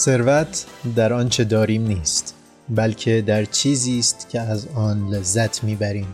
ثروت 0.00 0.66
در 0.96 1.12
آنچه 1.12 1.44
داریم 1.44 1.86
نیست 1.86 2.34
بلکه 2.68 3.22
در 3.26 3.44
چیزی 3.44 3.98
است 3.98 4.28
که 4.28 4.40
از 4.40 4.68
آن 4.74 5.08
لذت 5.08 5.64
می‌بریم. 5.64 6.06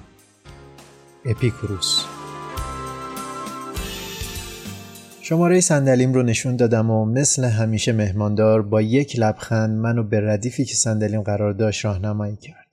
اپیکوروس. 1.25 2.05
شماره 5.23 5.61
صندلیم 5.61 6.15
رو 6.15 6.23
نشون 6.23 6.57
دادم 6.57 6.91
و 6.91 7.05
مثل 7.05 7.45
همیشه 7.45 7.93
مهماندار 7.93 8.63
با 8.63 8.83
یک 8.83 9.19
لبخند 9.19 9.79
منو 9.79 10.03
به 10.03 10.21
ردیفی 10.21 10.65
که 10.65 10.75
صندلیم 10.75 11.23
قرار 11.23 11.53
داشت 11.53 11.85
راهنمایی 11.85 12.37
کرد. 12.37 12.66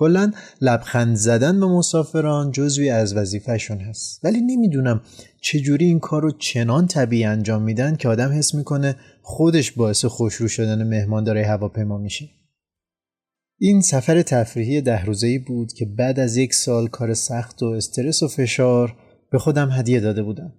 کلا 0.00 0.32
لبخند 0.60 1.16
زدن 1.16 1.60
به 1.60 1.66
مسافران 1.66 2.50
جزوی 2.50 2.90
از 2.90 3.16
وظیفهشون 3.16 3.80
هست 3.80 4.24
ولی 4.24 4.40
نمی‌دونم 4.40 5.00
چجوری 5.40 5.84
این 5.84 5.98
کار 5.98 6.22
رو 6.22 6.30
چنان 6.30 6.86
طبیعی 6.86 7.24
انجام 7.24 7.62
میدن 7.62 7.96
که 7.96 8.08
آدم 8.08 8.32
حس 8.32 8.54
می‌کنه 8.54 8.96
خودش 9.22 9.72
باعث 9.72 10.04
خوشرو 10.04 10.48
شدن 10.48 10.88
مهماندارای 10.88 11.42
هواپیما 11.42 11.98
میشه 11.98 12.28
این 13.58 13.80
سفر 13.80 14.22
تفریحی 14.22 14.80
ده 14.80 15.04
روزه‌ای 15.04 15.38
بود 15.38 15.72
که 15.72 15.86
بعد 15.86 16.20
از 16.20 16.36
یک 16.36 16.54
سال 16.54 16.88
کار 16.88 17.14
سخت 17.14 17.62
و 17.62 17.66
استرس 17.66 18.22
و 18.22 18.28
فشار 18.28 18.96
به 19.30 19.38
خودم 19.38 19.70
هدیه 19.70 20.00
داده 20.00 20.22
بودم. 20.22 20.52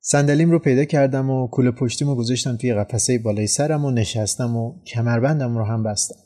صندلیم 0.00 0.50
رو 0.50 0.58
پیدا 0.58 0.84
کردم 0.84 1.30
و 1.30 1.46
کوله 1.48 1.70
پشتیم 1.70 2.08
رو 2.08 2.14
گذاشتم 2.14 2.56
توی 2.56 2.74
قفسه 2.74 3.18
بالای 3.18 3.46
سرم 3.46 3.84
و 3.84 3.90
نشستم 3.90 4.56
و 4.56 4.82
کمربندم 4.84 5.58
رو 5.58 5.64
هم 5.64 5.82
بستم. 5.82 6.25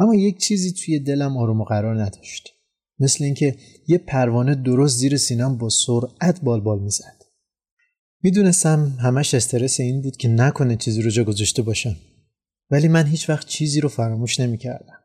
اما 0.00 0.14
یک 0.14 0.38
چیزی 0.38 0.72
توی 0.72 0.98
دلم 0.98 1.36
آروم 1.36 1.60
و 1.60 1.64
قرار 1.64 2.02
نداشت. 2.02 2.54
مثل 2.98 3.24
اینکه 3.24 3.56
یه 3.88 3.98
پروانه 3.98 4.54
درست 4.54 4.98
زیر 4.98 5.16
سینم 5.16 5.58
با 5.58 5.68
سرعت 5.68 6.40
بالبال 6.40 6.60
بال 6.60 6.82
می‌زد. 6.82 7.22
می‌دونستم 8.22 8.98
همش 9.00 9.34
استرس 9.34 9.80
این 9.80 10.02
بود 10.02 10.16
که 10.16 10.28
نکنه 10.28 10.76
چیزی 10.76 11.02
رو 11.02 11.10
جا 11.10 11.24
گذاشته 11.24 11.62
باشم. 11.62 11.96
ولی 12.70 12.88
من 12.88 13.06
هیچ 13.06 13.30
وقت 13.30 13.46
چیزی 13.46 13.80
رو 13.80 13.88
فراموش 13.88 14.40
نمی‌کردم. 14.40 14.98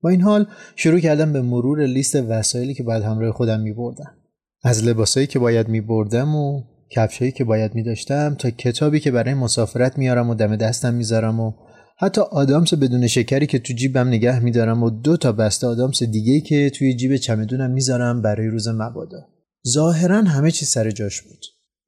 با 0.00 0.10
این 0.10 0.20
حال 0.20 0.46
شروع 0.76 1.00
کردم 1.00 1.32
به 1.32 1.42
مرور 1.42 1.86
لیست 1.86 2.16
وسایلی 2.16 2.74
که 2.74 2.82
باید 2.82 3.02
همراه 3.02 3.32
خودم 3.32 3.60
می 3.60 3.72
بردم. 3.72 4.14
از 4.62 4.84
لباسایی 4.84 5.26
که 5.26 5.38
باید 5.38 5.68
می 5.68 5.80
بردم 5.80 6.36
و 6.36 6.62
کفشایی 6.90 7.32
که 7.32 7.44
باید 7.44 7.74
می 7.74 7.82
داشتم 7.82 8.34
تا 8.34 8.50
کتابی 8.50 9.00
که 9.00 9.10
برای 9.10 9.34
مسافرت 9.34 9.98
میارم 9.98 10.30
و 10.30 10.34
دم 10.34 10.56
دستم 10.56 10.94
می‌ذارم 10.94 11.40
و 11.40 11.52
حتی 11.96 12.20
آدامس 12.20 12.74
بدون 12.74 13.06
شکری 13.06 13.46
که 13.46 13.58
تو 13.58 13.72
جیبم 13.72 14.08
نگه 14.08 14.40
میدارم 14.40 14.82
و 14.82 14.90
دو 14.90 15.16
تا 15.16 15.32
بسته 15.32 15.66
آدامس 15.66 16.02
دیگه 16.02 16.40
که 16.40 16.70
توی 16.70 16.96
جیب 16.96 17.16
چمدونم 17.16 17.70
می‌ذارم 17.70 18.22
برای 18.22 18.46
روز 18.46 18.68
مبادا. 18.68 19.28
ظاهرا 19.68 20.22
همه 20.22 20.50
چی 20.50 20.64
سر 20.66 20.90
جاش 20.90 21.22
بود. 21.22 21.40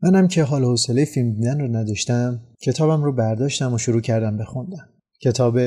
منم 0.03 0.29
که 0.29 0.43
حال 0.43 0.65
حوصله 0.65 1.05
فیلم 1.05 1.35
دیدن 1.35 1.61
رو 1.61 1.77
نداشتم 1.77 2.41
کتابم 2.63 3.03
رو 3.03 3.13
برداشتم 3.13 3.75
و 3.75 3.79
شروع 3.79 4.01
کردم 4.01 4.39
بخوندم. 4.39 4.89
کتاب 5.23 5.59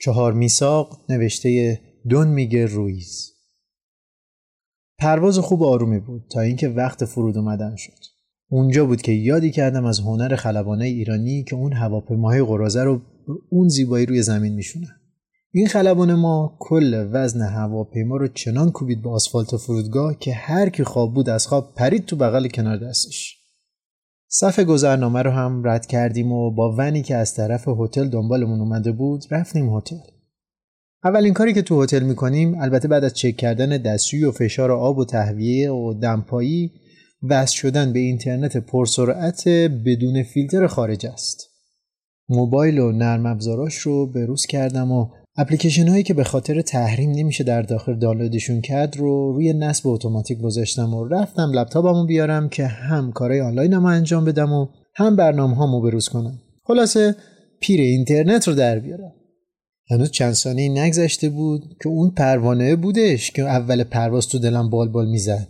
چهار 0.00 0.32
میساق 0.32 1.00
نوشته 1.08 1.80
دون 2.08 2.28
میگه 2.28 2.66
رویز 2.66 3.32
پرواز 4.98 5.38
خوب 5.38 5.62
آرومی 5.62 6.00
بود 6.00 6.22
تا 6.30 6.40
اینکه 6.40 6.68
وقت 6.68 7.04
فرود 7.04 7.38
اومدن 7.38 7.76
شد 7.76 7.92
اونجا 8.50 8.86
بود 8.86 9.02
که 9.02 9.12
یادی 9.12 9.50
کردم 9.50 9.84
از 9.84 10.00
هنر 10.00 10.36
خلبانه 10.36 10.84
ایرانی 10.84 11.44
که 11.44 11.56
اون 11.56 11.72
هواپیماهای 11.72 12.42
قرازه 12.42 12.82
رو 12.82 12.98
به 12.98 13.04
اون 13.50 13.68
زیبایی 13.68 14.06
روی 14.06 14.22
زمین 14.22 14.54
میشونن 14.54 15.00
این 15.52 15.66
خلبان 15.66 16.14
ما 16.14 16.56
کل 16.60 17.08
وزن 17.12 17.42
هواپیما 17.42 18.16
رو 18.16 18.28
چنان 18.28 18.70
کوبید 18.70 19.02
به 19.02 19.10
آسفالت 19.10 19.56
فرودگاه 19.56 20.18
که 20.18 20.32
هر 20.32 20.68
کی 20.68 20.84
خواب 20.84 21.14
بود 21.14 21.28
از 21.28 21.46
خواب 21.46 21.74
پرید 21.74 22.04
تو 22.04 22.16
بغل 22.16 22.48
کنار 22.48 22.76
دستش 22.76 23.36
صف 24.28 24.60
گذرنامه 24.60 25.22
رو 25.22 25.30
هم 25.30 25.62
رد 25.64 25.86
کردیم 25.86 26.32
و 26.32 26.50
با 26.50 26.74
ونی 26.78 27.02
که 27.02 27.16
از 27.16 27.34
طرف 27.34 27.68
هتل 27.68 28.08
دنبالمون 28.08 28.60
اومده 28.60 28.92
بود 28.92 29.24
رفتیم 29.30 29.76
هتل. 29.76 29.96
اولین 31.04 31.32
کاری 31.32 31.52
که 31.52 31.62
تو 31.62 31.82
هتل 31.82 32.02
می‌کنیم 32.02 32.60
البته 32.60 32.88
بعد 32.88 33.04
از 33.04 33.14
چک 33.14 33.36
کردن 33.36 33.68
دستشویی 33.68 34.24
و 34.24 34.32
فشار 34.32 34.72
آب 34.72 34.98
و 34.98 35.04
تهویه 35.04 35.70
و 35.70 35.94
دمپایی 35.94 36.72
وصل 37.22 37.56
شدن 37.56 37.92
به 37.92 37.98
اینترنت 37.98 38.56
پرسرعت 38.56 39.48
بدون 39.86 40.22
فیلتر 40.22 40.66
خارج 40.66 41.06
است. 41.06 41.55
موبایل 42.28 42.78
و 42.78 42.92
نرم 42.92 43.26
افزاراش 43.26 43.74
رو 43.74 44.06
بروز 44.06 44.46
کردم 44.46 44.92
و 44.92 45.08
اپلیکیشن 45.38 45.88
هایی 45.88 46.02
که 46.02 46.14
به 46.14 46.24
خاطر 46.24 46.60
تحریم 46.60 47.10
نمیشه 47.10 47.44
در 47.44 47.62
داخل 47.62 47.98
دانلودشون 47.98 48.60
کرد 48.60 48.96
رو 48.96 49.32
روی 49.32 49.52
نصب 49.52 49.86
اتوماتیک 49.86 50.38
گذاشتم 50.38 50.94
و 50.94 51.04
رفتم 51.04 51.52
لپتاپمو 51.52 52.06
بیارم 52.06 52.48
که 52.48 52.66
هم 52.66 53.12
کارهای 53.12 53.40
آنلاینمو 53.40 53.86
انجام 53.86 54.24
بدم 54.24 54.52
و 54.52 54.66
هم 54.94 55.16
برنامه 55.16 55.56
هامو 55.56 55.80
بروز 55.80 56.08
کنم. 56.08 56.38
خلاصه 56.64 57.16
پیر 57.60 57.80
اینترنت 57.80 58.48
رو 58.48 58.54
در 58.54 58.78
بیارم. 58.78 59.12
هنوز 59.90 60.10
چند 60.10 60.32
ثانیه 60.32 60.68
نگذشته 60.68 61.28
بود 61.28 61.62
که 61.82 61.88
اون 61.88 62.10
پروانه 62.10 62.76
بودش 62.76 63.30
که 63.30 63.42
اول 63.42 63.84
پرواز 63.84 64.28
تو 64.28 64.38
دلم 64.38 64.70
بال 64.70 64.88
بال 64.88 65.08
می‌زد. 65.08 65.48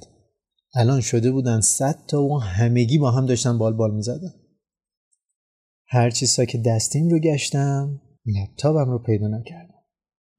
الان 0.74 1.00
شده 1.00 1.30
بودن 1.30 1.60
صد 1.60 1.98
تا 2.08 2.22
و 2.22 2.40
همگی 2.40 2.98
با 2.98 3.10
هم 3.10 3.26
داشتن 3.26 3.58
بال 3.58 3.72
بال 3.72 3.94
می‌زدن. 3.94 4.32
هر 5.88 6.10
چیزا 6.10 6.44
که 6.44 6.58
دستیم 6.58 7.08
رو 7.08 7.18
گشتم 7.18 8.00
لپتاپم 8.26 8.90
رو 8.90 8.98
پیدا 8.98 9.28
نکردم. 9.28 9.74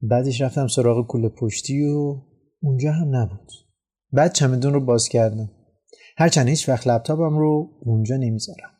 بعدش 0.02 0.40
رفتم 0.40 0.66
سراغ 0.66 1.06
کوله 1.06 1.28
پشتی 1.28 1.84
و 1.84 2.22
اونجا 2.62 2.92
هم 2.92 3.16
نبود. 3.16 3.52
بعد 4.12 4.32
چمدون 4.32 4.72
رو 4.72 4.84
باز 4.84 5.08
کردم. 5.08 5.50
هرچند 6.16 6.48
هیچ 6.48 6.68
وقت 6.68 6.86
لپتاپم 6.86 7.38
رو 7.38 7.70
اونجا 7.80 8.16
نمی‌ذارم. 8.16 8.70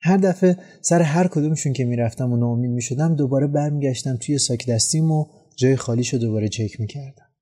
هر 0.00 0.16
دفعه 0.16 0.56
سر 0.80 1.02
هر 1.02 1.28
کدومشون 1.28 1.72
که 1.72 1.84
می‌رفتم 1.84 2.32
و 2.32 2.36
ناامید 2.36 2.70
می‌شدم 2.70 3.16
دوباره 3.16 3.46
برمیگشتم 3.46 4.16
توی 4.16 4.38
ساک 4.38 4.70
دستیم 4.70 5.10
و 5.10 5.26
جای 5.56 5.76
خالیش 5.76 6.14
رو 6.14 6.18
دوباره 6.18 6.48
چک 6.48 6.80
می‌کردم. 6.80 7.33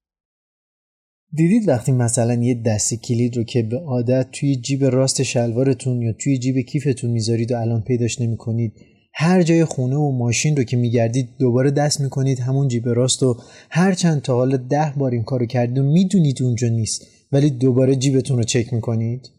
دیدید 1.34 1.68
وقتی 1.68 1.92
مثلا 1.92 2.34
یه 2.34 2.62
دستی 2.62 2.96
کلید 2.96 3.36
رو 3.36 3.44
که 3.44 3.62
به 3.62 3.78
عادت 3.78 4.26
توی 4.32 4.56
جیب 4.56 4.84
راست 4.84 5.22
شلوارتون 5.22 6.02
یا 6.02 6.12
توی 6.12 6.38
جیب 6.38 6.58
کیفتون 6.58 7.10
می‌ذارید 7.10 7.52
و 7.52 7.56
الان 7.56 7.82
پیداش 7.82 8.20
نمی‌کنید 8.20 8.72
هر 9.14 9.42
جای 9.42 9.64
خونه 9.64 9.96
و 9.96 10.10
ماشین 10.10 10.56
رو 10.56 10.62
که 10.62 10.76
میگردید 10.76 11.28
دوباره 11.38 11.70
دست 11.70 12.00
می‌کنید 12.00 12.40
همون 12.40 12.68
جیب 12.68 12.88
راست 12.88 13.22
و 13.22 13.36
هر 13.70 13.92
چند 13.92 14.22
تا 14.22 14.34
حالا 14.34 14.56
ده 14.56 14.92
بار 14.96 15.12
این 15.12 15.22
کارو 15.22 15.46
کردید 15.46 15.78
و 15.78 15.82
می‌دونید 15.82 16.42
اونجا 16.42 16.68
نیست 16.68 17.06
ولی 17.32 17.50
دوباره 17.50 17.96
جیبتون 17.96 18.36
رو 18.36 18.44
چک 18.44 18.72
می‌کنید؟ 18.72 19.30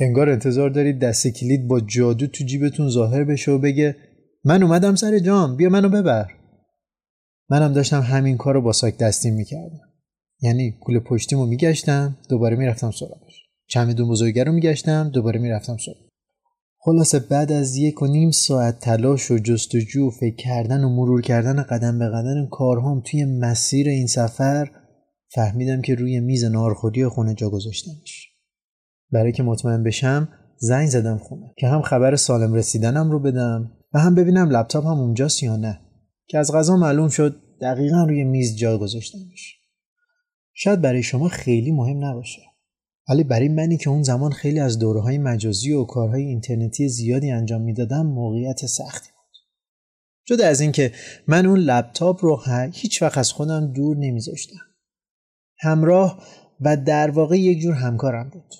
انگار 0.00 0.30
انتظار 0.30 0.70
دارید 0.70 0.98
دست 0.98 1.26
کلید 1.26 1.68
با 1.68 1.80
جادو 1.80 2.26
تو 2.26 2.44
جیبتون 2.44 2.88
ظاهر 2.88 3.24
بشه 3.24 3.52
و 3.52 3.58
بگه 3.58 3.96
من 4.44 4.62
اومدم 4.62 4.94
سر 4.94 5.18
جام 5.18 5.56
بیا 5.56 5.68
منو 5.68 5.88
ببر. 5.88 6.26
منم 7.50 7.72
داشتم 7.72 8.00
همین 8.00 8.36
کار 8.36 8.54
رو 8.54 8.60
با 8.60 8.72
ساک 8.72 8.98
دستی 8.98 9.30
می‌کردم. 9.30 9.95
یعنی 10.40 10.72
کوله 10.80 11.00
پشتیمو 11.00 11.46
میگشتم 11.46 12.16
دوباره 12.28 12.56
می‌رفتم 12.56 12.90
سراغش. 12.90 13.46
چمدون 13.68 14.08
بزرگه 14.08 14.44
رو 14.44 14.52
میگشتم 14.52 15.10
دوباره 15.10 15.40
می‌رفتم 15.40 15.76
سراغ 15.76 16.06
خلاصه 16.78 17.18
بعد 17.18 17.52
از 17.52 17.76
یک 17.76 18.02
و 18.02 18.06
نیم 18.06 18.30
ساعت 18.30 18.78
تلاش 18.78 19.30
و 19.30 19.38
جستجو 19.38 20.06
و 20.06 20.10
فکر 20.10 20.36
کردن 20.36 20.84
و 20.84 20.88
مرور 20.88 21.22
کردن 21.22 21.62
قدم 21.62 21.98
به 21.98 22.08
قدم 22.08 22.48
کارهام 22.50 23.00
توی 23.00 23.24
مسیر 23.24 23.88
این 23.88 24.06
سفر 24.06 24.70
فهمیدم 25.28 25.82
که 25.82 25.94
روی 25.94 26.20
میز 26.20 26.44
نارخوری 26.44 27.08
خونه 27.08 27.34
جا 27.34 27.50
گذاشتمش. 27.50 28.28
برای 29.12 29.32
که 29.32 29.42
مطمئن 29.42 29.82
بشم 29.82 30.28
زنگ 30.58 30.88
زدم 30.88 31.18
خونه 31.18 31.54
که 31.58 31.68
هم 31.68 31.82
خبر 31.82 32.16
سالم 32.16 32.54
رسیدنم 32.54 33.10
رو 33.10 33.20
بدم 33.20 33.72
و 33.94 33.98
هم 33.98 34.14
ببینم 34.14 34.50
لپتاپ 34.50 34.86
هم 34.86 35.00
اونجاست 35.00 35.42
یا 35.42 35.56
نه. 35.56 35.80
که 36.28 36.38
از 36.38 36.52
غذا 36.52 36.76
معلوم 36.76 37.08
شد 37.08 37.36
دقیقا 37.60 38.04
روی 38.04 38.24
میز 38.24 38.56
جا 38.56 38.78
گذاشتمش. 38.78 39.65
شاید 40.58 40.80
برای 40.80 41.02
شما 41.02 41.28
خیلی 41.28 41.72
مهم 41.72 42.04
نباشه. 42.04 42.42
ولی 43.08 43.24
برای 43.24 43.48
منی 43.48 43.76
که 43.76 43.90
اون 43.90 44.02
زمان 44.02 44.32
خیلی 44.32 44.60
از 44.60 44.78
دوره 44.78 45.00
های 45.00 45.18
مجازی 45.18 45.72
و 45.72 45.84
کارهای 45.84 46.22
اینترنتی 46.22 46.88
زیادی 46.88 47.30
انجام 47.30 47.62
می‌دادم 47.62 48.06
موقعیت 48.06 48.66
سختی 48.66 49.10
بود. 49.16 49.36
جدا 50.26 50.46
از 50.46 50.60
اینکه 50.60 50.92
من 51.26 51.46
اون 51.46 51.58
لپتاپ 51.58 52.24
رو 52.24 52.42
هیچ 52.72 53.02
وقت 53.02 53.18
از 53.18 53.32
خودم 53.32 53.72
دور 53.72 53.96
نمیذاشتم. 53.96 54.60
همراه 55.58 56.22
و 56.60 56.76
در 56.76 57.10
واقع 57.10 57.38
یک 57.38 57.60
جور 57.60 57.74
همکارم 57.74 58.30
بود. 58.30 58.54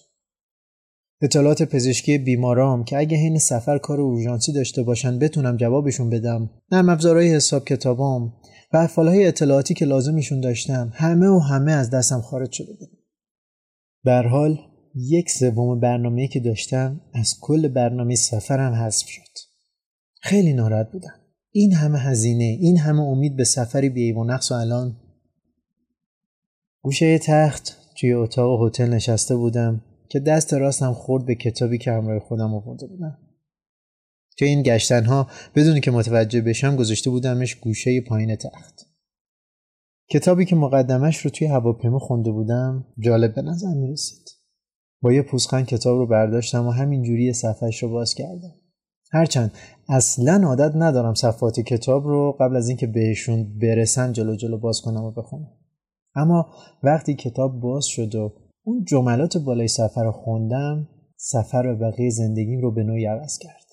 اطلاعات 1.26 1.62
پزشکی 1.62 2.18
بیمارام 2.18 2.84
که 2.84 2.98
اگه 2.98 3.16
حین 3.16 3.38
سفر 3.38 3.78
کار 3.78 4.00
اورژانسی 4.00 4.52
داشته 4.52 4.82
باشن 4.82 5.18
بتونم 5.18 5.56
جوابشون 5.56 6.10
بدم. 6.10 6.50
نرم 6.72 6.88
افزارهای 6.88 7.34
حساب 7.34 7.64
کتابام 7.64 8.32
و 8.72 8.76
افعالهای 8.76 9.26
اطلاعاتی 9.26 9.74
که 9.74 9.84
لازمشون 9.84 10.40
داشتم 10.40 10.92
همه 10.94 11.28
و 11.28 11.38
همه 11.38 11.72
از 11.72 11.90
دستم 11.90 12.20
خارج 12.20 12.52
شده 12.52 12.72
بود. 12.78 12.88
بر 14.04 14.26
حال 14.26 14.58
یک 14.94 15.30
سوم 15.30 15.80
برنامه 15.80 16.28
که 16.28 16.40
داشتم 16.40 17.00
از 17.14 17.34
کل 17.40 17.68
برنامه 17.68 18.14
سفرم 18.14 18.72
حذف 18.74 19.08
شد. 19.08 19.22
خیلی 20.20 20.52
ناراحت 20.52 20.92
بودم. 20.92 21.14
این 21.50 21.72
همه 21.72 21.98
هزینه 21.98 22.44
این 22.60 22.78
همه 22.78 23.02
امید 23.02 23.36
به 23.36 23.44
سفری 23.44 23.88
بی 23.88 24.12
و 24.12 24.24
نقص 24.24 24.52
و 24.52 24.54
الان. 24.54 24.96
گوشه 26.82 27.18
تخت 27.18 27.76
توی 28.00 28.12
اتاق 28.12 28.66
هتل 28.66 28.88
نشسته 28.88 29.36
بودم. 29.36 29.82
که 30.08 30.20
دست 30.20 30.54
راستم 30.54 30.92
خورد 30.92 31.26
به 31.26 31.34
کتابی 31.34 31.78
که 31.78 31.92
همراه 31.92 32.18
خودم 32.18 32.54
آورده 32.54 32.86
بودم 32.86 33.18
توی 34.38 34.48
این 34.48 34.62
گشتنها 34.62 35.26
بدون 35.54 35.80
که 35.80 35.90
متوجه 35.90 36.40
بشم 36.40 36.76
گذاشته 36.76 37.10
بودمش 37.10 37.54
گوشه 37.54 38.00
پایین 38.00 38.36
تخت 38.36 38.86
کتابی 40.08 40.44
که 40.44 40.56
مقدمش 40.56 41.18
رو 41.18 41.30
توی 41.30 41.46
هواپیما 41.46 41.98
خونده 41.98 42.30
بودم 42.30 42.86
جالب 42.98 43.34
به 43.34 43.42
نظر 43.42 43.74
می 43.74 43.92
رسید. 43.92 44.28
با 45.02 45.12
یه 45.12 45.22
پوسخند 45.22 45.66
کتاب 45.66 45.98
رو 45.98 46.06
برداشتم 46.06 46.66
و 46.66 46.70
همینجوری 46.70 47.32
صفحش 47.32 47.82
رو 47.82 47.88
باز 47.90 48.14
کردم. 48.14 48.54
هرچند 49.12 49.52
اصلا 49.88 50.46
عادت 50.46 50.72
ندارم 50.74 51.14
صفحات 51.14 51.60
کتاب 51.60 52.06
رو 52.06 52.36
قبل 52.40 52.56
از 52.56 52.68
اینکه 52.68 52.86
بهشون 52.86 53.58
برسن 53.58 54.12
جلو 54.12 54.36
جلو 54.36 54.58
باز 54.58 54.80
کنم 54.80 55.04
و 55.04 55.10
بخونم. 55.10 55.52
اما 56.14 56.46
وقتی 56.82 57.14
کتاب 57.14 57.60
باز 57.60 57.86
شد 57.86 58.14
و 58.14 58.32
اون 58.66 58.84
جملات 58.84 59.36
بالای 59.36 59.68
صفحه 59.68 60.02
رو 60.02 60.12
خوندم 60.12 60.88
سفر 61.16 61.66
و 61.66 61.76
بقیه 61.76 62.10
زندگیم 62.10 62.60
رو 62.60 62.74
به 62.74 62.82
نوعی 62.82 63.06
عوض 63.06 63.38
کرد. 63.38 63.66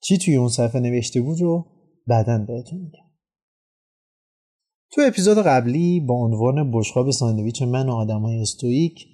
چی 0.00 0.18
توی 0.18 0.36
اون 0.36 0.48
صفحه 0.48 0.80
نوشته 0.80 1.20
بود 1.20 1.40
رو 1.40 1.66
بعدا 2.06 2.38
بهتون 2.38 2.78
میگم. 2.78 3.10
تو 4.92 5.02
اپیزود 5.06 5.38
قبلی 5.38 6.00
با 6.00 6.14
عنوان 6.14 6.70
بشقاب 6.70 7.10
ساندویچ 7.10 7.62
من 7.62 7.88
و 7.88 7.92
آدمای 7.92 8.40
استویک 8.40 9.06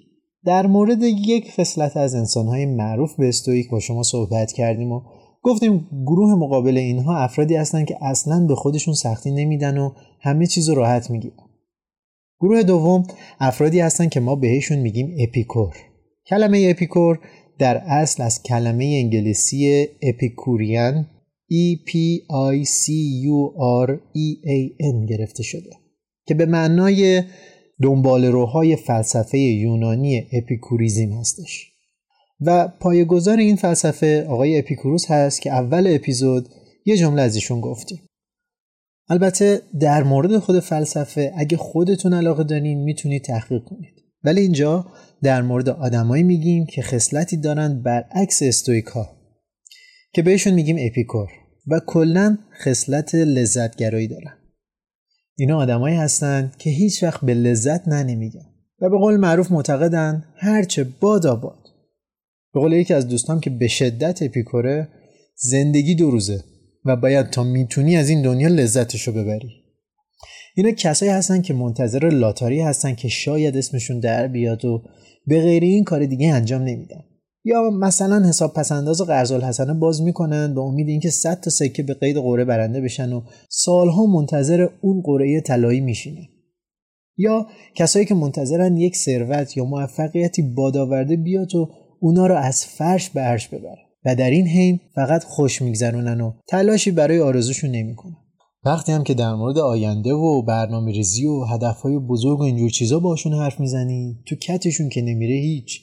در 0.45 0.67
مورد 0.67 1.03
یک 1.03 1.51
خصلت 1.51 1.97
از 1.97 2.15
انسانهای 2.15 2.65
معروف 2.65 3.15
به 3.15 3.29
استویک 3.29 3.69
با 3.69 3.79
شما 3.79 4.03
صحبت 4.03 4.51
کردیم 4.51 4.91
و 4.91 5.01
گفتیم 5.41 5.87
گروه 6.05 6.35
مقابل 6.35 6.77
اینها 6.77 7.17
افرادی 7.17 7.55
هستن 7.55 7.85
که 7.85 7.97
اصلا 8.01 8.45
به 8.47 8.55
خودشون 8.55 8.93
سختی 8.93 9.31
نمیدن 9.31 9.77
و 9.77 9.91
همه 10.21 10.47
چیز 10.47 10.69
راحت 10.69 11.11
می‌گیرن. 11.11 11.48
گروه 12.39 12.63
دوم 12.63 13.03
افرادی 13.39 13.79
هستن 13.79 14.09
که 14.09 14.19
ما 14.19 14.35
بهشون 14.35 14.77
میگیم 14.77 15.15
اپیکور. 15.19 15.75
کلمه 16.27 16.67
اپیکور 16.69 17.19
در 17.59 17.77
اصل 17.77 18.23
از 18.23 18.43
کلمه 18.43 18.85
انگلیسی 18.85 19.87
اپیکوریان 20.01 21.05
E 21.51 21.81
P 21.87 21.91
I 22.29 22.63
C 22.63 22.85
U 23.25 23.53
R 23.85 23.89
E 24.15 24.27
A 24.45 24.59
N 24.93 25.05
گرفته 25.09 25.43
شده 25.43 25.69
که 26.25 26.33
به 26.33 26.45
معنای 26.45 27.23
دنبال 27.81 28.25
روهای 28.25 28.75
فلسفه 28.75 29.37
یونانی 29.37 30.27
اپیکوریزم 30.33 31.11
هستش 31.11 31.71
و 32.41 32.67
پایه‌گذار 32.67 33.37
این 33.37 33.55
فلسفه 33.55 34.25
آقای 34.29 34.59
اپیکوروس 34.59 35.11
هست 35.11 35.41
که 35.41 35.51
اول 35.51 35.95
اپیزود 35.95 36.49
یه 36.85 36.97
جمله 36.97 37.21
از 37.21 37.35
ایشون 37.35 37.61
گفتیم 37.61 37.99
البته 39.09 39.61
در 39.79 40.03
مورد 40.03 40.37
خود 40.37 40.59
فلسفه 40.59 41.33
اگه 41.37 41.57
خودتون 41.57 42.13
علاقه 42.13 42.43
دارین 42.43 42.83
می‌تونید 42.83 43.23
تحقیق 43.23 43.63
کنید. 43.63 43.93
ولی 44.23 44.41
اینجا 44.41 44.85
در 45.23 45.41
مورد 45.41 45.69
آدمایی 45.69 46.23
میگیم 46.23 46.65
که 46.65 46.81
خصلتی 46.81 47.37
دارن 47.37 47.81
برعکس 47.81 48.41
stoic 48.41 48.85
ها 48.85 49.09
که 50.13 50.21
بهشون 50.21 50.53
میگیم 50.53 50.77
اپیکور 50.79 51.29
و 51.67 51.79
کلا 51.85 52.37
خصلت 52.63 53.15
لذتگرایی 53.15 54.07
دارن. 54.07 54.33
اینا 55.37 55.57
آدمایی 55.57 55.95
هستن 55.95 56.51
که 56.59 56.69
هیچ 56.69 57.03
وقت 57.03 57.21
به 57.21 57.33
لذت 57.33 57.87
ننمیگن 57.87 58.45
و 58.81 58.89
به 58.89 58.97
قول 58.97 59.17
معروف 59.17 59.51
معتقدن 59.51 60.23
هرچه 60.35 60.83
باد 60.99 61.27
آباد. 61.27 61.59
به 62.53 62.59
قول 62.59 62.73
یکی 62.73 62.93
از 62.93 63.07
دوستان 63.07 63.39
که 63.39 63.49
به 63.49 63.67
شدت 63.67 64.23
اپیکوره 64.23 64.87
زندگی 65.35 65.95
دو 65.95 66.11
روزه. 66.11 66.43
و 66.89 66.95
باید 66.95 67.29
تا 67.29 67.43
می‌تونی 67.43 67.97
از 67.97 68.09
این 68.09 68.21
دنیا 68.21 68.47
لذتشو 68.47 69.11
ببری. 69.11 69.49
اینا 70.55 70.71
کسایی 70.71 71.11
هستن 71.11 71.41
که 71.41 71.53
منتظر 71.53 72.09
لاتاری 72.09 72.61
هستن 72.61 72.95
که 72.95 73.07
شاید 73.07 73.57
اسمشون 73.57 73.99
در 73.99 74.27
بیاد 74.27 74.65
و 74.65 74.83
به 75.27 75.41
غیر 75.41 75.63
این 75.63 75.83
کار 75.83 76.05
دیگه 76.05 76.33
انجام 76.33 76.61
نمیدن. 76.61 77.03
یا 77.45 77.69
مثلا 77.69 78.27
حساب 78.27 78.53
پسنداز 78.53 79.01
قرض 79.01 79.31
الحسنه 79.31 79.73
باز 79.73 80.01
می‌کنن 80.01 80.53
به 80.53 80.61
امید 80.61 80.87
اینکه 80.87 81.09
100 81.09 81.39
تا 81.39 81.49
سکه 81.49 81.83
به 81.83 81.93
قید 81.93 82.17
قره 82.17 82.45
برنده 82.45 82.81
بشن 82.81 83.13
و 83.13 83.21
سالها 83.49 84.05
منتظر 84.05 84.67
اون 84.81 85.01
قره 85.01 85.41
طلایی 85.41 85.79
میشینن. 85.79 86.25
یا 87.17 87.47
کسایی 87.75 88.05
که 88.05 88.15
منتظرن 88.15 88.77
یک 88.77 88.97
ثروت 88.97 89.57
یا 89.57 89.65
موفقیتی 89.65 90.41
بادآورده 90.41 91.15
بیاد 91.15 91.55
و 91.55 91.69
اونا 91.99 92.27
رو 92.27 92.35
از 92.35 92.65
فرش 92.65 93.09
به 93.09 93.21
عرش 93.21 93.47
ببره 93.47 93.88
و 94.05 94.15
در 94.15 94.29
این 94.29 94.47
حین 94.47 94.79
فقط 94.95 95.23
خوش 95.23 95.61
میگذرونن 95.61 96.21
و 96.21 96.33
تلاشی 96.47 96.91
برای 96.91 97.19
آرزوشون 97.19 97.71
نمی‌کنن. 97.71 98.17
وقتی 98.65 98.91
هم 98.91 99.03
که 99.03 99.13
در 99.13 99.33
مورد 99.33 99.57
آینده 99.57 100.13
و 100.13 100.41
برنامه 100.41 100.91
ریزی 100.91 101.25
و 101.25 101.43
هدفهای 101.43 101.99
بزرگ 101.99 102.39
و 102.39 102.43
اینجور 102.43 102.69
چیزا 102.69 102.99
باشون 102.99 103.33
حرف 103.33 103.59
می‌زنی 103.59 104.23
تو 104.27 104.35
کتشون 104.35 104.89
که 104.89 105.01
نمیره 105.01 105.35
هیچ. 105.35 105.81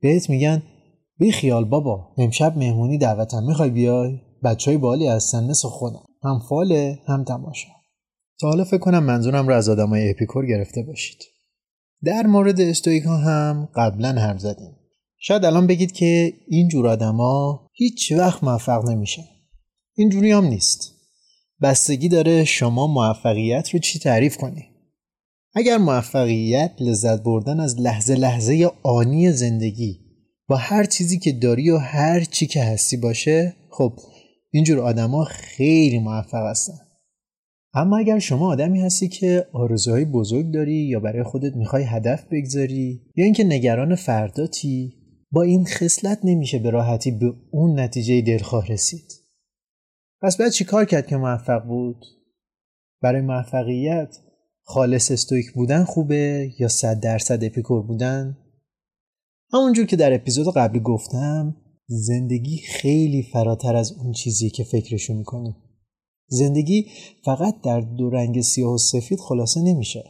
بهت 0.00 0.30
میگن 0.30 0.62
بی 1.18 1.32
خیال 1.32 1.64
بابا 1.64 2.14
امشب 2.18 2.58
مهمونی 2.58 2.98
دعوتم 2.98 3.42
می‌خوای 3.42 3.70
بیای؟ 3.70 4.20
بچه 4.44 4.70
های 4.70 4.78
بالی 4.78 5.06
هستن 5.06 5.44
مثل 5.44 5.68
خودم 5.68 6.04
هم 6.24 6.40
فاله 6.48 6.98
هم 7.06 7.24
تماشا. 7.24 7.68
تا 8.40 8.48
حالا 8.48 8.64
فکر 8.64 8.78
کنم 8.78 9.04
منظورم 9.04 9.48
رو 9.48 9.54
از 9.54 9.68
آدمای 9.68 10.10
اپیکور 10.10 10.46
گرفته 10.46 10.82
باشید. 10.82 11.18
در 12.04 12.26
مورد 12.26 12.60
استویک 12.60 13.02
ها 13.02 13.16
هم 13.16 13.68
قبلا 13.76 14.12
حرف 14.12 14.38
زدیم. 14.38 14.75
شاید 15.18 15.44
الان 15.44 15.66
بگید 15.66 15.92
که 15.92 16.32
این 16.48 16.68
جور 16.68 16.88
آدما 16.88 17.66
هیچ 17.72 18.12
وقت 18.12 18.44
موفق 18.44 18.88
نمیشن. 18.90 19.24
اینجوری 19.94 20.30
هم 20.30 20.44
نیست. 20.44 20.92
بستگی 21.62 22.08
داره 22.08 22.44
شما 22.44 22.86
موفقیت 22.86 23.70
رو 23.70 23.78
چی 23.78 23.98
تعریف 23.98 24.36
کنی. 24.36 24.64
اگر 25.54 25.78
موفقیت 25.78 26.72
لذت 26.80 27.22
بردن 27.22 27.60
از 27.60 27.80
لحظه 27.80 28.14
لحظه 28.14 28.70
آنی 28.82 29.32
زندگی 29.32 30.00
با 30.48 30.56
هر 30.56 30.84
چیزی 30.84 31.18
که 31.18 31.32
داری 31.32 31.70
و 31.70 31.78
هر 31.78 32.24
چی 32.24 32.46
که 32.46 32.62
هستی 32.62 32.96
باشه 32.96 33.56
خب 33.70 33.92
اینجور 34.50 34.80
آدما 34.80 35.24
خیلی 35.24 35.98
موفق 35.98 36.46
هستن. 36.50 36.78
اما 37.74 37.98
اگر 37.98 38.18
شما 38.18 38.46
آدمی 38.46 38.80
هستی 38.80 39.08
که 39.08 39.46
آرزوهای 39.52 40.04
بزرگ 40.04 40.50
داری 40.50 40.74
یا 40.76 41.00
برای 41.00 41.22
خودت 41.22 41.56
می‌خوای 41.56 41.82
هدف 41.82 42.24
بگذاری 42.32 43.00
یا 43.16 43.24
اینکه 43.24 43.44
نگران 43.44 43.94
فرداتی 43.94 44.94
با 45.32 45.42
این 45.42 45.64
خصلت 45.64 46.20
نمیشه 46.24 46.58
به 46.58 46.70
راحتی 46.70 47.10
به 47.10 47.34
اون 47.50 47.80
نتیجه 47.80 48.20
دلخواه 48.20 48.66
رسید. 48.66 49.12
پس 50.22 50.36
باید 50.36 50.52
چی 50.52 50.64
کار 50.64 50.84
کرد 50.84 51.06
که 51.06 51.16
موفق 51.16 51.64
بود؟ 51.66 52.04
برای 53.02 53.20
موفقیت 53.20 54.16
خالص 54.62 55.10
stoic 55.10 55.52
بودن 55.52 55.84
خوبه 55.84 56.52
یا 56.58 56.68
صد 56.68 57.00
درصد 57.00 57.44
اپیکور 57.44 57.82
بودن؟ 57.82 58.36
همونجور 59.52 59.86
که 59.86 59.96
در 59.96 60.14
اپیزود 60.14 60.54
قبلی 60.54 60.80
گفتم 60.80 61.56
زندگی 61.86 62.58
خیلی 62.58 63.22
فراتر 63.22 63.76
از 63.76 63.92
اون 63.92 64.12
چیزی 64.12 64.50
که 64.50 64.64
فکرشو 64.64 65.14
می‌کنیم 65.14 65.56
زندگی 66.28 66.86
فقط 67.24 67.54
در 67.64 67.80
دو 67.80 68.10
رنگ 68.10 68.40
سیاه 68.40 68.72
و 68.74 68.78
سفید 68.78 69.18
خلاصه 69.18 69.60
نمیشه. 69.62 70.04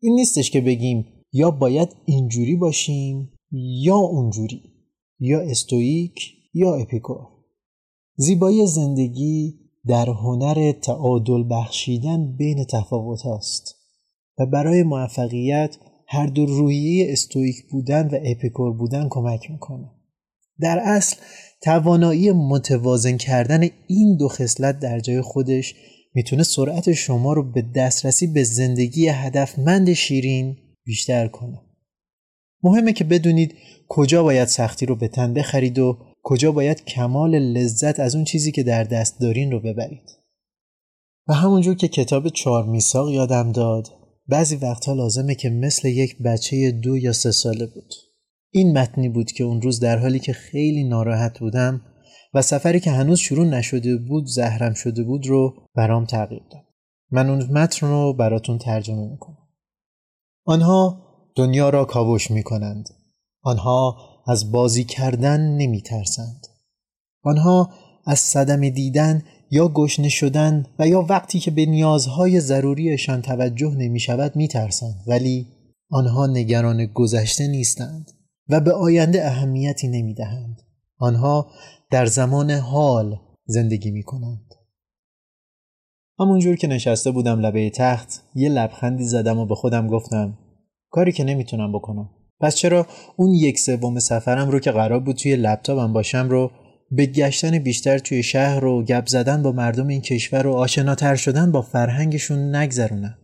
این 0.00 0.14
نیستش 0.14 0.50
که 0.50 0.60
بگیم 0.60 1.06
یا 1.32 1.50
باید 1.50 1.88
اینجوری 2.04 2.56
باشیم 2.56 3.32
یا 3.52 3.96
اونجوری 3.96 4.62
یا 5.20 5.40
stoic 5.40 6.14
یا 6.54 6.74
اپیکور. 6.74 7.26
زیبایی 8.16 8.66
زندگی 8.66 9.58
در 9.86 10.08
هنر 10.08 10.72
تعادل 10.72 11.44
بخشیدن 11.50 12.36
بین 12.36 12.64
تفاوت 12.64 13.22
هاست 13.22 13.74
و 14.38 14.46
برای 14.46 14.82
موفقیت 14.82 15.76
هر 16.08 16.26
دو 16.26 16.46
رویه 16.46 17.12
استویک 17.12 17.56
بودن 17.70 18.08
و 18.08 18.18
اپیکور 18.24 18.72
بودن 18.72 19.08
کمک 19.10 19.50
می‌کنه. 19.50 19.90
در 20.60 20.78
اصل 20.84 21.16
توانایی 21.62 22.32
متوازن 22.32 23.16
کردن 23.16 23.68
این 23.86 24.16
دو 24.16 24.28
خصلت 24.28 24.78
در 24.78 25.00
جای 25.00 25.20
خودش 25.20 25.74
می‌تونه 26.14 26.42
سرعت 26.42 26.92
شما 26.92 27.32
رو 27.32 27.52
به 27.52 27.62
دسترسی 27.62 28.26
به 28.26 28.44
زندگی 28.44 29.08
هدفمند 29.08 29.92
شیرین 29.92 30.56
بیشتر 30.84 31.28
کنه. 31.28 31.71
مهمه 32.62 32.92
که 32.92 33.04
بدونید 33.04 33.54
کجا 33.88 34.22
باید 34.22 34.48
سختی 34.48 34.86
رو 34.86 34.96
به 34.96 35.08
تن 35.08 35.34
بخرید 35.34 35.78
و 35.78 35.98
کجا 36.22 36.52
باید 36.52 36.84
کمال 36.84 37.38
لذت 37.38 38.00
از 38.00 38.14
اون 38.14 38.24
چیزی 38.24 38.52
که 38.52 38.62
در 38.62 38.84
دست 38.84 39.20
دارین 39.20 39.50
رو 39.50 39.60
ببرید. 39.60 40.10
و 41.28 41.34
همونجور 41.34 41.74
که 41.74 41.88
کتاب 41.88 42.28
چهار 42.28 42.64
میساق 42.64 43.10
یادم 43.10 43.52
داد 43.52 43.88
بعضی 44.28 44.56
وقتها 44.56 44.94
لازمه 44.94 45.34
که 45.34 45.50
مثل 45.50 45.88
یک 45.88 46.18
بچه 46.18 46.70
دو 46.70 46.96
یا 46.96 47.12
سه 47.12 47.30
ساله 47.30 47.66
بود. 47.66 47.94
این 48.50 48.78
متنی 48.78 49.08
بود 49.08 49.32
که 49.32 49.44
اون 49.44 49.62
روز 49.62 49.80
در 49.80 49.98
حالی 49.98 50.18
که 50.18 50.32
خیلی 50.32 50.84
ناراحت 50.84 51.38
بودم 51.38 51.80
و 52.34 52.42
سفری 52.42 52.80
که 52.80 52.90
هنوز 52.90 53.18
شروع 53.18 53.46
نشده 53.46 53.96
بود 53.96 54.26
زهرم 54.26 54.74
شده 54.74 55.02
بود 55.02 55.26
رو 55.26 55.54
برام 55.74 56.04
تغییر 56.04 56.42
داد. 56.50 56.64
من 57.10 57.30
اون 57.30 57.42
متن 57.52 57.86
رو 57.86 58.12
براتون 58.12 58.58
ترجمه 58.58 59.08
می‌کنم. 59.10 59.48
آنها 60.44 61.11
دنیا 61.36 61.68
را 61.68 61.84
کاوش 61.84 62.30
می‌کنند 62.30 62.88
آنها 63.42 63.96
از 64.26 64.52
بازی 64.52 64.84
کردن 64.84 65.40
نمیترسند 65.40 66.46
آنها 67.22 67.70
از 68.06 68.18
صدم 68.18 68.68
دیدن 68.68 69.22
یا 69.50 69.68
گشنه 69.68 70.08
شدن 70.08 70.66
و 70.78 70.88
یا 70.88 71.02
وقتی 71.02 71.38
که 71.40 71.50
به 71.50 71.66
نیازهای 71.66 72.40
ضروریشان 72.40 73.22
توجه 73.22 73.74
نمی 73.78 74.00
شود 74.00 74.36
می 74.36 74.48
ترسند 74.48 75.04
ولی 75.06 75.46
آنها 75.90 76.26
نگران 76.26 76.86
گذشته 76.86 77.46
نیستند 77.46 78.10
و 78.48 78.60
به 78.60 78.72
آینده 78.72 79.26
اهمیتی 79.26 79.88
نمی 79.88 80.14
دهند. 80.14 80.62
آنها 80.98 81.50
در 81.90 82.06
زمان 82.06 82.50
حال 82.50 83.18
زندگی 83.46 83.90
می 83.90 84.02
کنند. 84.02 84.54
همونجور 86.18 86.56
که 86.56 86.66
نشسته 86.66 87.10
بودم 87.10 87.40
لبه 87.40 87.70
تخت 87.70 88.22
یه 88.34 88.48
لبخندی 88.48 89.04
زدم 89.04 89.38
و 89.38 89.46
به 89.46 89.54
خودم 89.54 89.86
گفتم 89.86 90.38
کاری 90.92 91.12
که 91.12 91.24
نمی‌تونم 91.24 91.72
بکنم. 91.72 92.10
پس 92.40 92.54
چرا 92.54 92.86
اون 93.16 93.34
یک 93.34 93.58
سوم 93.58 93.98
سفرم 93.98 94.50
رو 94.50 94.60
که 94.60 94.70
قرار 94.70 95.00
بود 95.00 95.16
توی 95.16 95.36
لپتاپم 95.36 95.92
باشم 95.92 96.28
رو 96.28 96.50
به 96.90 97.06
گشتن 97.06 97.58
بیشتر 97.58 97.98
توی 97.98 98.22
شهر 98.22 98.64
و 98.64 98.84
گپ 98.84 99.06
زدن 99.06 99.42
با 99.42 99.52
مردم 99.52 99.88
این 99.88 100.00
کشور 100.00 100.46
و 100.46 100.52
آشناتر 100.52 101.14
شدن 101.14 101.52
با 101.52 101.62
فرهنگشون 101.62 102.56
نگذرونم 102.56 103.18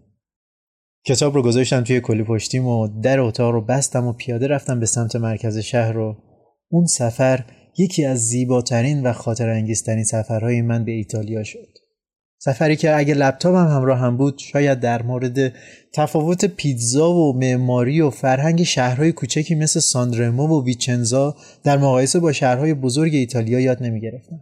کتاب 1.07 1.35
رو 1.35 1.43
گذاشتم 1.43 1.85
توی 1.85 2.01
کلی 2.01 2.23
پشتیم 2.23 2.67
و 2.67 2.89
در 3.03 3.21
اتاق 3.21 3.53
رو 3.53 3.61
بستم 3.61 4.07
و 4.07 4.13
پیاده 4.13 4.47
رفتم 4.47 4.81
به 4.81 4.87
سمت 4.87 5.17
مرکز 5.17 5.59
شهر 5.59 5.93
رو 5.93 6.17
اون 6.71 6.87
سفر 6.87 7.45
یکی 7.79 8.05
از 8.05 8.19
زیباترین 8.19 9.03
و 9.03 9.13
خاطر 9.13 9.49
انگیزترین 9.49 10.05
سفرهای 10.05 10.63
من 10.63 10.85
به 10.85 10.93
ایتالیا 10.93 11.45
شد. 11.45 11.69
سفری 12.41 12.77
که 12.77 12.97
اگه 12.97 13.15
لپتاپم 13.15 13.69
همراه 13.69 13.99
هم 13.99 14.17
بود 14.17 14.39
شاید 14.39 14.81
در 14.81 15.03
مورد 15.03 15.53
تفاوت 15.95 16.45
پیتزا 16.45 17.13
و 17.13 17.39
معماری 17.39 18.01
و 18.01 18.11
فرهنگ 18.11 18.63
شهرهای 18.63 19.13
کوچکی 19.13 19.55
مثل 19.55 19.81
ساندرمو 19.81 20.47
و 20.47 20.65
ویچنزا 20.65 21.37
در 21.65 21.79
مقایسه 21.79 22.21
با 22.21 22.33
شهرهای 22.33 22.75
بزرگ 22.75 23.15
ایتالیا 23.15 23.61
یاد 23.61 23.83
نمی 23.83 24.01
گرفتم. 24.01 24.41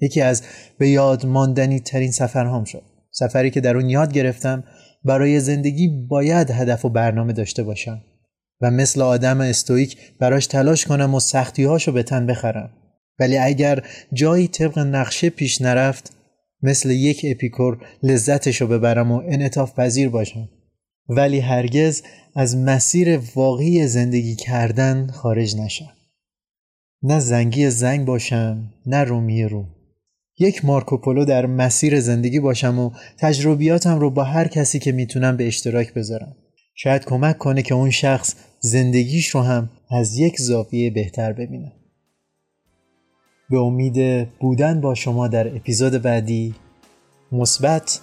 یکی 0.00 0.20
از 0.20 0.42
به 0.78 0.88
یاد 0.88 1.26
ماندنی 1.26 1.80
ترین 1.80 2.10
سفرهام 2.10 2.64
شد. 2.64 2.82
سفری 3.10 3.50
که 3.50 3.60
در 3.60 3.76
اون 3.76 3.90
یاد 3.90 4.12
گرفتم 4.12 4.64
برای 5.04 5.40
زندگی 5.40 5.88
باید 6.08 6.50
هدف 6.50 6.84
و 6.84 6.88
برنامه 6.88 7.32
داشته 7.32 7.62
باشم 7.62 8.02
و 8.60 8.70
مثل 8.70 9.02
آدم 9.02 9.40
استویک 9.40 9.96
براش 10.20 10.46
تلاش 10.46 10.86
کنم 10.86 11.14
و 11.14 11.20
سختیهاشو 11.20 11.92
به 11.92 12.02
تن 12.02 12.26
بخرم. 12.26 12.70
ولی 13.18 13.38
اگر 13.38 13.82
جایی 14.12 14.48
طبق 14.48 14.78
نقشه 14.78 15.30
پیش 15.30 15.62
نرفت 15.62 16.15
مثل 16.62 16.90
یک 16.90 17.26
اپیکور 17.28 17.86
لذتشو 18.02 18.66
ببرم 18.66 19.12
و 19.12 19.22
انعطاف 19.26 19.74
پذیر 19.74 20.08
باشم. 20.08 20.48
ولی 21.08 21.40
هرگز 21.40 22.02
از 22.34 22.56
مسیر 22.56 23.20
واقعی 23.34 23.86
زندگی 23.86 24.34
کردن 24.34 25.06
خارج 25.06 25.56
نشم. 25.56 25.92
نه 27.02 27.20
زنگی 27.20 27.70
زنگ 27.70 28.06
باشم 28.06 28.72
نه 28.86 29.04
رومی 29.04 29.44
رو 29.44 29.66
یک 30.38 30.64
مارکوپولو 30.64 31.24
در 31.24 31.46
مسیر 31.46 32.00
زندگی 32.00 32.40
باشم 32.40 32.78
و 32.78 32.90
تجربیاتم 33.18 33.98
رو 33.98 34.10
با 34.10 34.24
هر 34.24 34.48
کسی 34.48 34.78
که 34.78 34.92
می‌تونم 34.92 35.36
به 35.36 35.46
اشتراک 35.46 35.94
بذارم. 35.94 36.36
شاید 36.74 37.04
کمک 37.04 37.38
کنه 37.38 37.62
که 37.62 37.74
اون 37.74 37.90
شخص 37.90 38.34
زندگیش 38.60 39.28
رو 39.28 39.40
هم 39.40 39.70
از 39.90 40.18
یک 40.18 40.40
زاویه 40.40 40.90
بهتر 40.90 41.32
ببینه. 41.32 41.72
به 43.50 43.58
امید 43.58 44.28
بودن 44.38 44.80
با 44.80 44.94
شما 44.94 45.28
در 45.28 45.56
اپیزود 45.56 45.92
بعدی 46.02 46.54
مثبت 47.32 48.00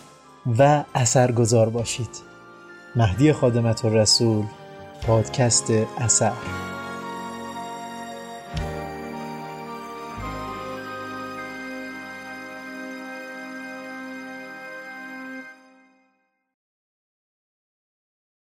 و 0.59 0.83
اثرگذار 0.95 1.69
باشید. 1.69 2.09
مهدی 2.95 3.33
خادمت 3.33 3.85
الرسول 3.85 4.45
پادکست 5.07 5.71
اثر. 5.97 6.31